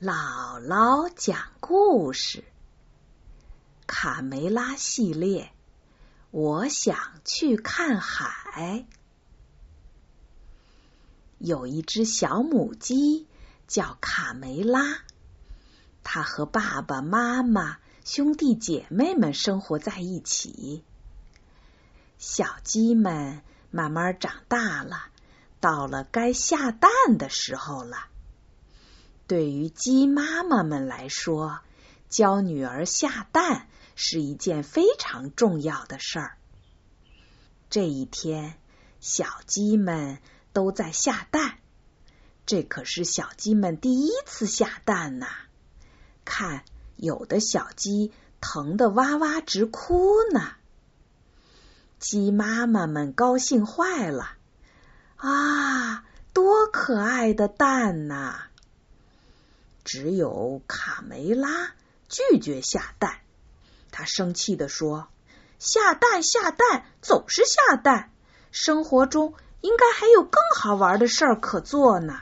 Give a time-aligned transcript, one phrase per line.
[0.00, 2.44] 姥姥讲故事，
[3.88, 5.50] 卡梅拉系列。
[6.30, 8.86] 我想去看海。
[11.38, 13.26] 有一只小母鸡
[13.66, 14.98] 叫卡梅拉，
[16.04, 20.84] 它和爸爸妈妈、兄弟姐妹们生活在一起。
[22.18, 23.42] 小鸡们
[23.72, 25.06] 慢慢长大了，
[25.58, 28.06] 到了该下蛋的时候了。
[29.28, 31.60] 对于鸡妈妈们来说，
[32.08, 36.38] 教女儿下蛋是一件非常重要的事儿。
[37.68, 38.54] 这一天，
[39.00, 40.18] 小鸡们
[40.54, 41.58] 都在下蛋，
[42.46, 45.26] 这可是小鸡们第一次下蛋呐！
[46.24, 46.64] 看，
[46.96, 48.10] 有的小鸡
[48.40, 50.52] 疼得哇哇直哭呢。
[51.98, 54.30] 鸡妈妈们高兴坏了，
[55.16, 58.44] 啊，多可爱的蛋呐！
[59.88, 61.72] 只有卡梅拉
[62.10, 63.20] 拒绝下蛋，
[63.90, 65.08] 他生气的说
[65.58, 68.12] ：“下蛋下蛋，总是下蛋，
[68.50, 69.32] 生活中
[69.62, 72.20] 应该还有更好玩的事儿可做呢。”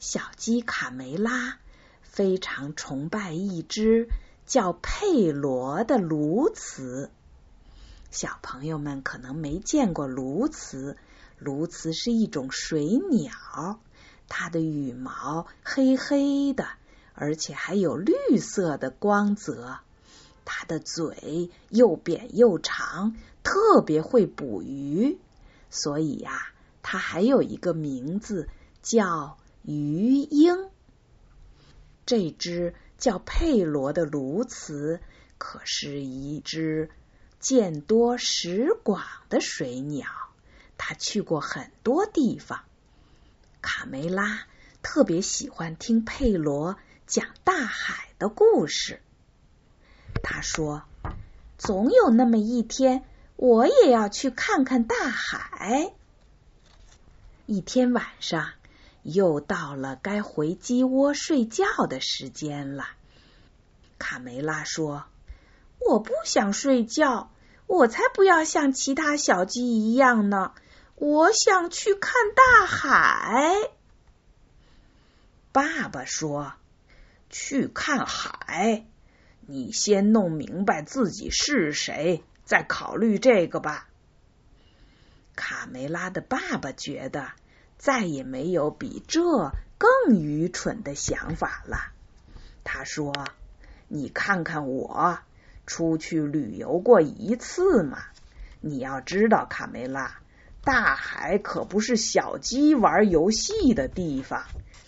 [0.00, 1.56] 小鸡卡梅拉
[2.02, 4.10] 非常崇拜一只
[4.44, 7.08] 叫佩罗的鸬鹚。
[8.10, 10.94] 小朋友们可能没见过鸬鹚，
[11.40, 13.80] 鸬鹚是一种水鸟。
[14.28, 16.68] 它的羽毛黑黑的，
[17.14, 19.78] 而且还有绿色的光泽。
[20.44, 25.18] 它的嘴又扁又长，特别会捕鱼，
[25.68, 26.48] 所以呀，
[26.82, 28.48] 它还有一个名字
[28.82, 30.70] 叫鱼鹰。
[32.06, 35.00] 这只叫佩罗的鸬鹚，
[35.36, 36.88] 可是一只
[37.38, 40.06] 见多识广的水鸟。
[40.78, 42.60] 它去过很多地方。
[43.60, 44.46] 卡梅拉
[44.82, 49.00] 特别喜欢听佩罗讲大海的故事。
[50.22, 50.84] 他说
[51.58, 53.04] ：“总有那么一天，
[53.36, 55.92] 我也要去看看大海。”
[57.46, 58.50] 一天晚上，
[59.02, 62.86] 又到了该回鸡窝睡觉的时间了。
[63.98, 65.04] 卡梅拉说
[65.80, 67.32] ：“我不想睡觉，
[67.66, 70.52] 我才不要像其他小鸡一样呢。”
[71.00, 73.54] 我想去看大海。
[75.52, 76.54] 爸爸说
[77.30, 78.84] ：“去看海，
[79.40, 83.88] 你先弄明白自己是谁，再考虑这个吧。”
[85.36, 87.30] 卡梅拉的爸爸觉得
[87.76, 89.22] 再也没有比这
[89.78, 91.92] 更愚蠢的想法了。
[92.64, 93.14] 他说
[93.86, 95.20] ：“你看看我，
[95.64, 98.02] 出去旅游过一次嘛？
[98.60, 100.18] 你要知道，卡梅拉。”
[100.62, 104.44] 大海可不是小鸡玩游戏的地方，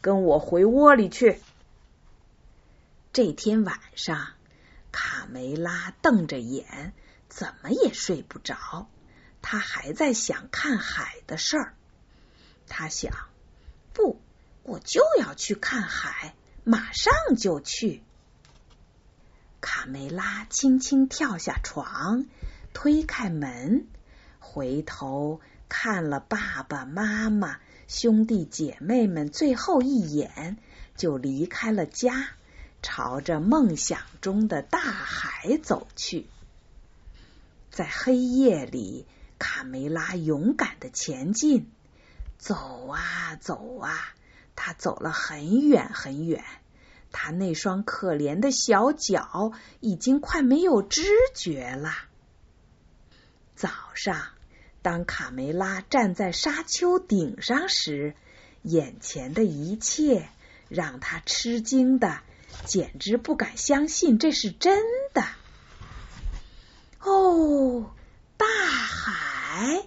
[0.00, 1.40] 跟我回窝里去。
[3.12, 4.28] 这天晚上，
[4.90, 6.92] 卡梅拉瞪着眼，
[7.28, 8.88] 怎么也睡不着。
[9.40, 11.74] 他还在想看海的事儿。
[12.68, 13.12] 他想，
[13.92, 14.20] 不，
[14.62, 16.34] 我就要去看海，
[16.64, 18.02] 马上就去。
[19.60, 22.26] 卡梅拉轻轻跳下床，
[22.72, 23.86] 推开门，
[24.52, 25.40] 回头。
[25.74, 27.58] 看了爸爸妈妈、
[27.88, 30.58] 兄弟姐妹们最后一眼，
[30.96, 32.28] 就离开了家，
[32.82, 36.26] 朝着梦想中的大海走去。
[37.70, 39.06] 在黑夜里，
[39.38, 41.72] 卡梅拉勇敢的前进，
[42.36, 44.12] 走啊走啊，
[44.54, 46.44] 他走了很远很远，
[47.12, 51.02] 他那双可怜的小脚已经快没有知
[51.34, 51.94] 觉了。
[53.56, 54.26] 早上。
[54.82, 58.14] 当卡梅拉站在沙丘顶上时，
[58.62, 60.28] 眼前的一切
[60.68, 62.18] 让他吃惊的
[62.64, 64.82] 简直不敢相信这是真
[65.14, 65.24] 的。
[67.00, 67.94] 哦，
[68.36, 69.86] 大海！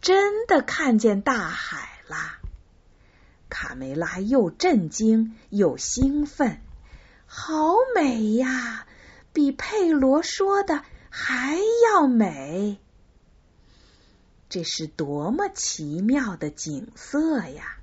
[0.00, 2.38] 真的看见大海啦！
[3.48, 6.60] 卡梅拉又震惊又兴奋，
[7.26, 8.86] 好美呀，
[9.32, 12.78] 比佩罗说的还要美。
[14.48, 17.76] 这是多么奇妙的景色呀！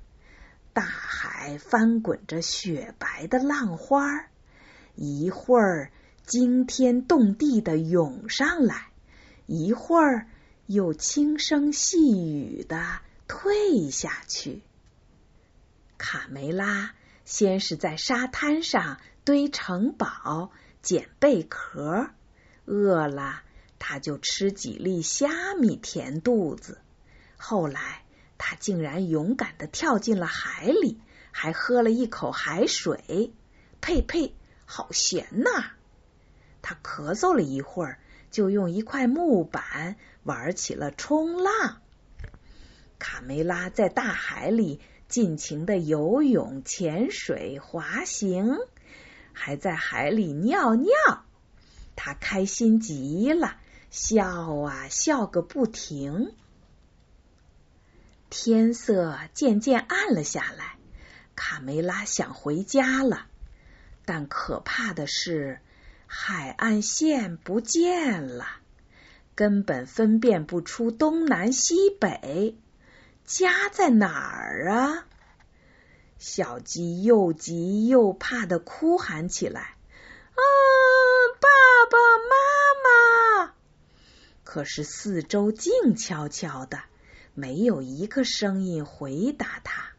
[0.72, 4.26] 大海翻滚着雪白的浪花，
[4.94, 5.90] 一会儿
[6.24, 8.88] 惊天动地的涌上来，
[9.46, 10.26] 一会儿
[10.66, 12.98] 又轻声细语的
[13.28, 14.62] 退下去。
[15.96, 20.50] 卡梅拉先是在沙滩上堆城堡、
[20.82, 22.10] 捡贝壳，
[22.66, 23.44] 饿了。
[23.78, 26.78] 他就吃几粒虾米填肚子，
[27.36, 28.02] 后来
[28.38, 31.00] 他竟然勇敢的跳进了海里，
[31.30, 33.32] 还喝了一口海水。
[33.80, 34.34] 呸呸，
[34.64, 35.72] 好咸呐！
[36.62, 38.00] 他咳嗽了一会儿，
[38.30, 41.80] 就用一块木板玩起了冲浪。
[42.98, 48.56] 卡梅拉在大海里尽情的游泳、潜水、滑行，
[49.32, 50.90] 还在海里尿尿。
[51.94, 53.58] 他开心极了，
[53.96, 56.34] 笑啊笑个不停。
[58.28, 60.76] 天色渐渐暗了下来，
[61.34, 63.26] 卡梅拉想回家了，
[64.04, 65.60] 但可怕的是，
[66.06, 68.46] 海岸线不见了，
[69.34, 72.54] 根本分辨不出东南西北，
[73.24, 75.06] 家在哪儿啊？
[76.18, 79.76] 小鸡又急又怕的哭喊起来
[80.36, 80.42] ：“啊，
[81.40, 81.48] 爸
[81.90, 83.45] 爸妈妈！”
[84.56, 86.80] 可是四周静悄悄的。
[87.34, 89.90] 没有一个声音回答他。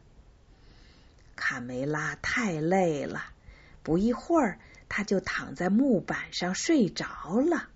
[1.36, 3.22] 卡梅拉太累了，
[3.84, 4.58] 不一会儿，
[4.88, 7.06] 他就躺在木板上睡着
[7.38, 7.68] 了。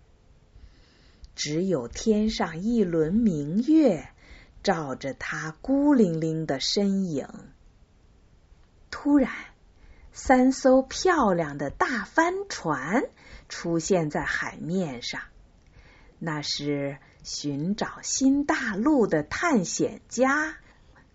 [1.36, 4.08] 只有天上一轮明月
[4.64, 7.28] 照着他孤零零的身影。
[8.90, 9.32] 突然，
[10.12, 13.04] 三艘漂亮的大帆船
[13.48, 15.22] 出现在海面上，
[16.24, 16.98] 那是。
[17.24, 20.56] 寻找新大陆的探险家，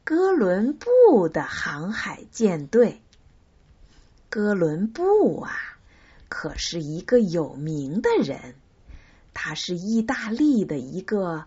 [0.06, 3.02] 哥伦布的航海舰队。
[4.30, 5.52] 哥伦布啊，
[6.30, 8.56] 可是一个有名的人，
[9.34, 11.44] 他是意大利的一个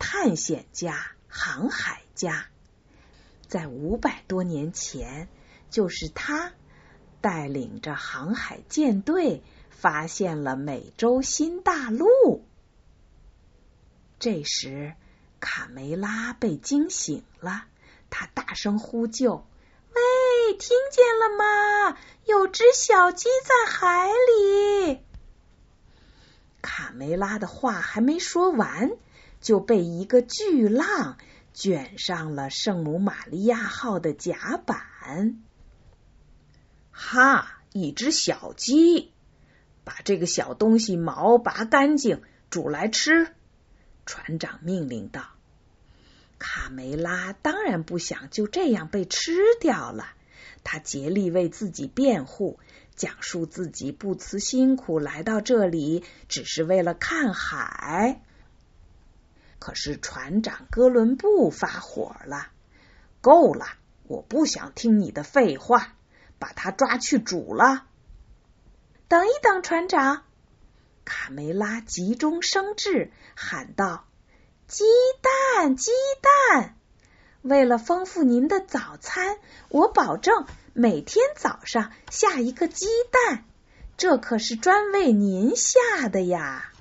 [0.00, 2.46] 探险家、航海家。
[3.46, 5.28] 在五百多年前，
[5.70, 6.52] 就是他
[7.20, 12.42] 带领着航海舰队发现了美洲新大陆。
[14.24, 14.94] 这时，
[15.38, 17.66] 卡梅拉被惊醒了，
[18.08, 19.44] 他大声呼救
[19.92, 21.98] ：“喂，听见了吗？
[22.24, 25.02] 有只小鸡在海里！”
[26.62, 28.92] 卡梅拉的话还没说完，
[29.42, 31.18] 就被一个巨浪
[31.52, 35.42] 卷上了圣母玛利亚号的甲板。
[36.92, 37.58] 哈！
[37.74, 39.12] 一只小鸡，
[39.84, 43.34] 把这个小东西毛拔干净，煮来吃。
[44.06, 45.24] 船长命令道
[46.38, 50.06] ：“卡梅拉当然不想就这样被吃掉了。
[50.62, 52.58] 他竭力为自己辩护，
[52.94, 58.20] 讲述自己不辞辛苦来到这里，只是为了看海。
[59.58, 62.48] 可是船长哥伦布发火了
[63.22, 63.66] ：‘够了！
[64.06, 65.94] 我不想听你的废话，
[66.38, 67.86] 把他抓去煮了。’
[69.08, 70.24] 等一等，船长。”
[71.04, 74.06] 卡梅拉急中生智，喊道
[74.66, 74.84] ：“鸡
[75.20, 75.90] 蛋，鸡
[76.22, 76.76] 蛋！
[77.42, 83.44] 为了丰富您的早餐，我保证每天早上下一个鸡蛋。
[83.96, 86.72] 这可是专为您下的呀！”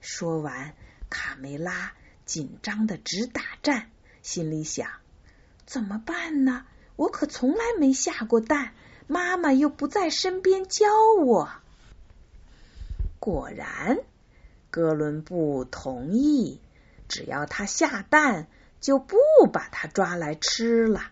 [0.00, 0.74] 说完，
[1.08, 1.94] 卡梅拉
[2.26, 3.90] 紧张的直打颤，
[4.20, 4.88] 心里想
[5.64, 6.66] ：“怎么办呢？
[6.96, 8.74] 我可从来没下过蛋，
[9.06, 10.86] 妈妈又不在身边教
[11.24, 11.50] 我。”
[13.24, 14.00] 果然，
[14.72, 16.60] 哥伦布同意，
[17.06, 18.48] 只要他下蛋，
[18.80, 19.16] 就不
[19.52, 21.02] 把他抓来吃了。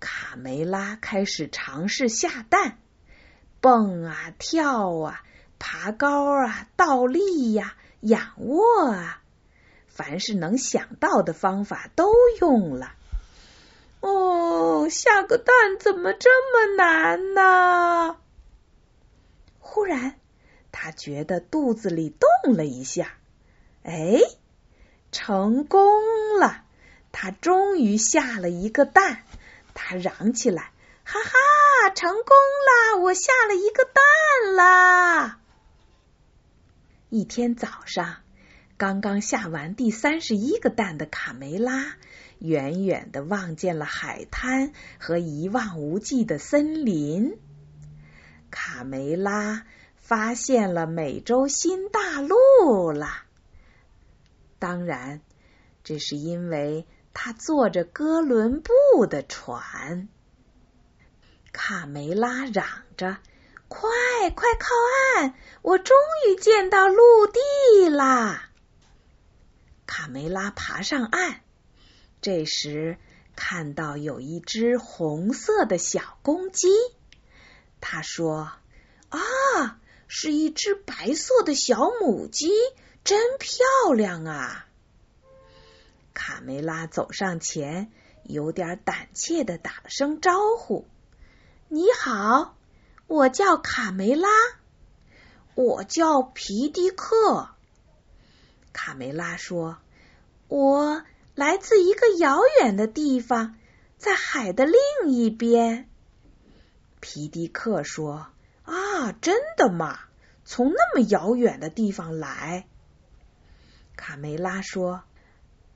[0.00, 2.78] 卡梅拉开始尝试下蛋，
[3.60, 5.22] 蹦啊跳啊，
[5.58, 9.20] 爬高啊，倒立呀，仰卧啊，
[9.86, 12.10] 凡是能想到的方法都
[12.40, 12.94] 用了。
[14.00, 18.16] 哦，下个蛋怎么这么难呢？
[19.58, 20.18] 忽然。
[20.84, 23.14] 他觉得肚子里动了一下，
[23.84, 24.18] 哎，
[25.12, 25.80] 成功
[26.38, 26.66] 了！
[27.10, 29.22] 他终于下了一个蛋。
[29.72, 30.72] 他嚷起来
[31.02, 33.00] ：“哈哈，成功了！
[33.00, 35.40] 我下了一个蛋啦！”
[37.08, 38.16] 一天早上，
[38.76, 41.94] 刚刚下完第三十一个蛋的卡梅拉，
[42.40, 47.38] 远远的望见了海滩和一望无际的森林。
[48.50, 49.64] 卡梅拉。
[50.04, 53.08] 发现了美洲新大陆了。
[54.58, 55.22] 当然，
[55.82, 60.10] 这是因为他坐着哥伦布的船。
[61.52, 62.66] 卡梅拉嚷
[62.98, 63.16] 着
[63.66, 63.88] ：“快
[64.34, 64.68] 快靠
[65.16, 65.34] 岸！
[65.62, 65.96] 我终
[66.28, 68.50] 于见到陆地啦！”
[69.86, 71.40] 卡梅拉爬上岸，
[72.20, 72.98] 这时
[73.36, 76.68] 看到有一只红色的小公鸡。
[77.80, 78.52] 他说
[79.08, 79.20] ：“啊！”
[80.06, 82.50] 是一只白色的小母鸡，
[83.04, 84.66] 真漂亮啊！
[86.12, 87.90] 卡梅拉走上前，
[88.22, 90.86] 有点胆怯的打了声招呼
[91.68, 92.56] ：“你好，
[93.06, 94.28] 我叫卡梅拉。
[95.56, 97.50] ”“我叫皮迪克。”
[98.72, 99.78] 卡梅拉说
[100.48, 101.02] ：“我
[101.34, 103.56] 来自一个遥远的地方，
[103.98, 105.88] 在海的另一边。”
[107.00, 108.28] 皮迪克说
[108.64, 109.98] ：“啊，真的吗？
[110.44, 112.66] 从那么遥远的地方来？”
[113.96, 115.04] 卡梅拉说：“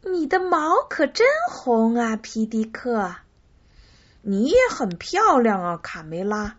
[0.04, 3.16] 你的毛可真红啊，皮迪克！
[4.22, 6.56] 你也很漂亮啊，卡梅拉。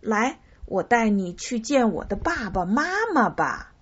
[0.00, 2.84] 来，我带你去见我的爸爸妈
[3.14, 3.72] 妈吧。”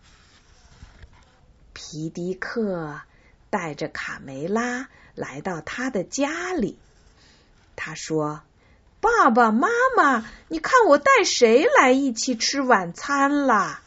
[1.73, 3.01] 皮迪克
[3.49, 6.79] 带着卡梅拉来到他的家里。
[7.77, 8.43] 他说。
[9.01, 13.83] 爸爸妈妈，你看我带谁来一起吃晚餐啦？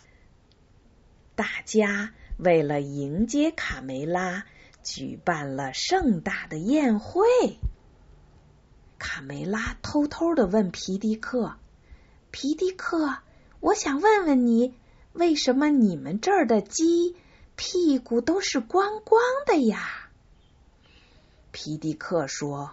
[1.35, 4.45] 大家为了迎接卡梅拉，
[4.81, 7.27] 举办了盛大的宴会。
[8.97, 11.57] 卡梅拉偷偷的问皮迪克
[12.31, 13.17] ：“皮迪克，
[13.59, 14.73] 我想问问你，
[15.13, 17.15] 为什么你们这儿的鸡
[17.55, 20.09] 屁股都是光光的呀？”
[21.51, 22.71] 皮迪克说。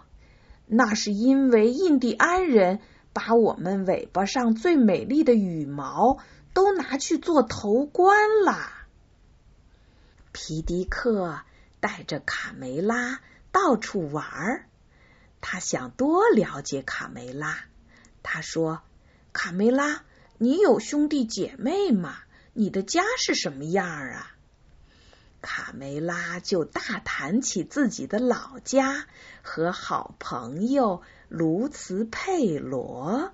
[0.72, 2.78] 那是因为印第安人
[3.12, 6.18] 把我们尾巴上最美丽的羽毛
[6.54, 8.56] 都拿去做头冠了。
[10.30, 11.40] 皮迪克
[11.80, 14.66] 带着卡梅拉到处玩儿，
[15.40, 17.64] 他想多了解卡梅拉。
[18.22, 18.82] 他说
[19.32, 20.04] ：“卡梅拉，
[20.38, 22.16] 你有兄弟姐妹吗？
[22.52, 24.30] 你的家是什么样啊？”
[25.42, 29.06] 卡梅拉就大谈起自己的老家
[29.42, 33.32] 和好朋友卢茨佩罗。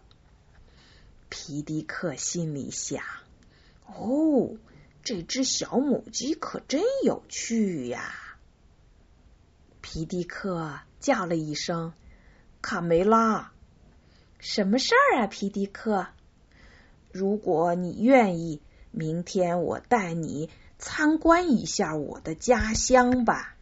[1.28, 3.02] 皮迪克心里想
[3.86, 4.56] ：“哦，
[5.02, 8.14] 这只小母鸡可真有趣呀！”
[9.82, 11.92] 皮迪克叫了一声
[12.62, 13.52] ：“卡梅拉，
[14.38, 16.06] 什么事儿啊？”皮迪克，
[17.10, 20.48] 如果你愿意，明天我带你。
[20.78, 23.56] 参观一下我的家乡吧。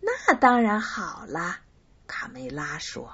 [0.00, 1.58] 那当然好了，
[2.06, 3.12] 卡梅拉说。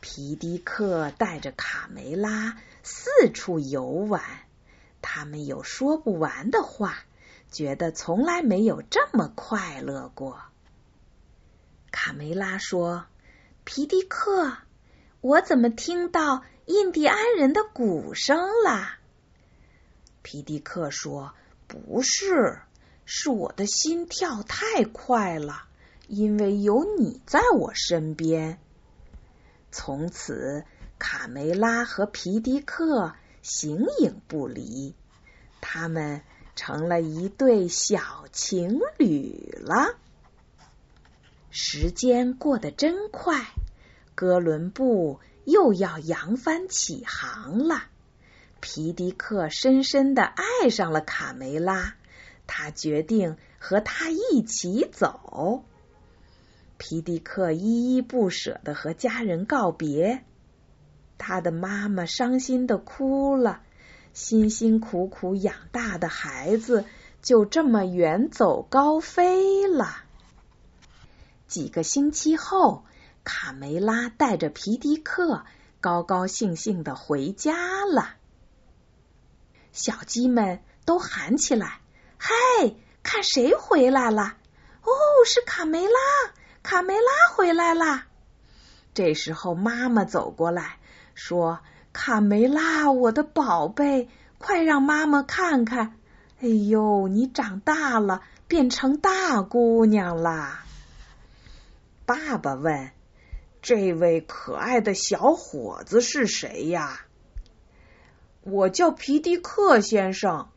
[0.00, 4.22] 皮迪克带着卡梅拉四处游玩，
[5.02, 6.96] 他们有说不完的话，
[7.50, 10.40] 觉得从来没有这么快乐过。
[11.90, 13.06] 卡梅拉说
[13.64, 14.56] ：“皮迪克，
[15.20, 18.92] 我怎么听到印第安人的鼓声了？”
[20.30, 21.32] 皮迪克说
[21.66, 22.58] ：“不是，
[23.06, 25.64] 是我的心跳太快了，
[26.06, 28.58] 因为有你在我身边。”
[29.72, 30.66] 从此，
[30.98, 34.94] 卡梅拉和皮迪克形影不离，
[35.62, 36.20] 他们
[36.54, 39.96] 成了一对小情侣了。
[41.48, 43.46] 时间过得真快，
[44.14, 47.84] 哥伦布又要扬帆起航了。
[48.60, 51.94] 皮迪克深深的爱上了卡梅拉，
[52.46, 55.64] 他决定和她一起走。
[56.76, 60.24] 皮迪克依依不舍的和家人告别，
[61.18, 63.62] 他的妈妈伤心的哭了，
[64.12, 66.84] 辛辛苦苦养大的孩子
[67.20, 70.04] 就这么远走高飞了。
[71.48, 72.84] 几个星期后，
[73.24, 75.44] 卡梅拉带着皮迪克
[75.80, 78.17] 高高兴兴的回家了。
[79.78, 81.78] 小鸡们都喊起来
[82.18, 82.34] ：“嗨，
[83.04, 84.34] 看谁回来了？
[84.82, 84.90] 哦，
[85.24, 85.90] 是卡梅拉！
[86.64, 88.08] 卡梅拉回来啦！”
[88.92, 90.78] 这时候，妈妈走过来
[91.14, 91.60] 说
[91.94, 94.08] ：“卡梅拉，我的宝贝，
[94.38, 95.96] 快让妈妈看看！
[96.40, 100.64] 哎呦，你长大了，变成大姑娘啦！”
[102.04, 102.90] 爸爸问
[103.62, 107.02] ：“这位可爱的小伙子是谁呀？”
[108.50, 110.48] 我叫皮迪克先生。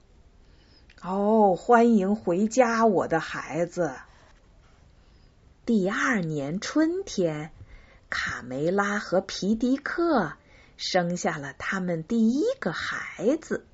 [1.01, 3.91] 哦，欢迎回家，我的孩子。
[5.65, 7.51] 第二年春天，
[8.09, 10.33] 卡梅拉和皮迪克
[10.77, 13.65] 生下了他们第一个孩子，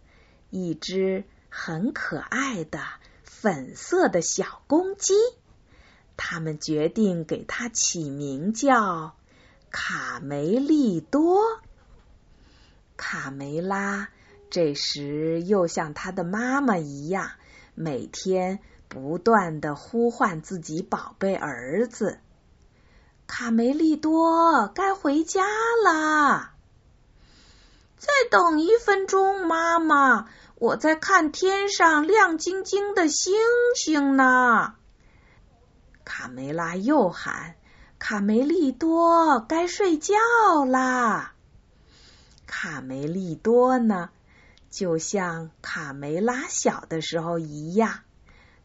[0.50, 2.80] 一只很可爱的
[3.24, 5.14] 粉色的小公鸡。
[6.16, 9.16] 他们决定给它起名叫
[9.70, 11.62] 卡梅利多。
[12.98, 14.10] 卡梅拉
[14.50, 17.32] 这时又像他的妈妈一样，
[17.76, 22.20] 每天不断的呼唤自己宝贝儿子
[23.28, 25.46] ：“卡梅利多，该回家
[25.86, 26.54] 啦！”
[28.00, 33.36] 再等一分钟，妈妈，我在看天上亮晶晶的星
[33.76, 34.76] 星呢。
[36.04, 37.56] 卡梅拉又喊
[38.00, 40.16] ：“卡梅利多该睡觉
[40.66, 41.34] 啦。
[42.48, 44.10] 卡梅利多呢，
[44.72, 48.00] 就像卡梅拉小的时候一样，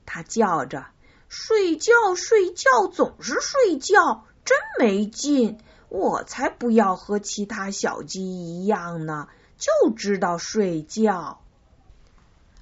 [0.07, 0.87] 他叫着
[1.29, 5.59] ：“睡觉，睡觉，总是睡觉，真没劲！
[5.91, 11.43] 我才不要和其他小鸡一样呢，就知道睡觉。”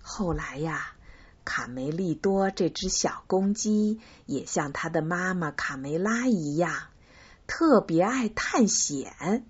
[0.03, 0.95] 后来呀。
[1.43, 6.73] 卡梅利多这只小公鸡也像它的妈妈卡梅拉一样，
[7.49, 9.45] 特别爱探险。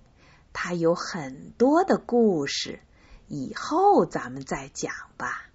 [0.52, 2.80] 它有很多的故事，
[3.28, 5.49] 以后咱们再讲吧。